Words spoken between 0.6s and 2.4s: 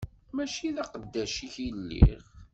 d aqeddac-ik i lliɣ.